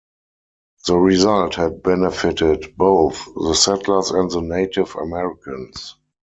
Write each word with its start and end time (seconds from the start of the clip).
The 0.87 0.97
result 0.97 1.53
had 1.53 1.83
benefited 1.83 2.75
both 2.75 3.23
the 3.35 3.53
settlers 3.53 4.09
and 4.09 4.31
the 4.31 4.41
Native 4.41 4.95
Americans. 4.95 5.95